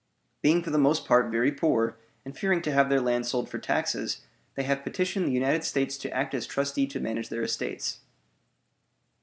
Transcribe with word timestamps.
Being 0.41 0.63
for 0.63 0.71
the 0.71 0.79
most 0.79 1.05
part 1.05 1.29
very 1.31 1.51
poor 1.51 1.95
and 2.25 2.35
fearing 2.35 2.63
to 2.63 2.71
have 2.71 2.89
their 2.89 2.99
land 2.99 3.27
sold 3.27 3.47
for 3.51 3.59
taxes, 3.59 4.21
they 4.55 4.63
have 4.63 4.81
petitioned 4.83 5.27
the 5.27 5.31
United 5.31 5.63
States 5.63 5.95
to 5.99 6.09
act 6.11 6.33
as 6.33 6.47
trustee 6.47 6.87
to 6.87 6.99
manage 6.99 7.29
their 7.29 7.43
estates. 7.43 7.99